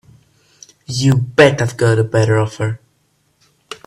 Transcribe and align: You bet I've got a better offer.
You 0.87 1.13
bet 1.15 1.61
I've 1.61 1.77
got 1.77 1.99
a 1.99 2.03
better 2.03 2.39
offer. 2.39 2.79